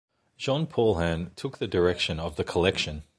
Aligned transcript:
Jean 0.35 0.65
Paulhan 0.65 1.29
took 1.35 1.59
the 1.59 1.67
direction 1.67 2.19
of 2.19 2.35
the 2.35 2.43
collection. 2.43 3.03